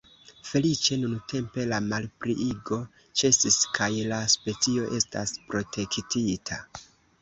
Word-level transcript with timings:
Feliĉe 0.51 0.95
nuntempe 1.01 1.65
la 1.73 1.79
malpliigo 1.91 2.81
ĉesis 3.23 3.61
kaj 3.79 3.93
la 4.15 4.23
specio 4.39 4.93
estas 5.03 5.39
protektita. 5.55 6.65